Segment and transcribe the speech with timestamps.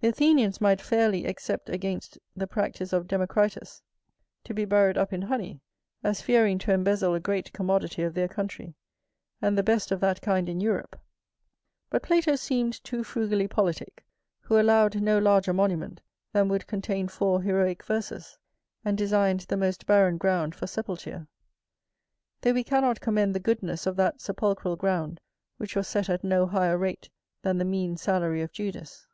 [0.00, 3.82] The Athenians might fairly except against the practice of Democritus,
[4.44, 5.60] to be buried up in honey,
[6.04, 8.76] as fearing to embezzle a great commodity of their country,
[9.42, 10.96] and the best of that kind in Europe.
[11.90, 14.04] But Plato seemed too frugally politick,
[14.42, 16.00] who allowed no larger monument
[16.32, 18.38] than would contain four heroick verses,
[18.84, 21.26] and designed the most barren ground for sepulture:
[22.42, 25.20] though we cannot commend the goodness of that sepulchral ground
[25.56, 27.10] which was set at no higher rate
[27.42, 29.04] than the mean salary of Judas.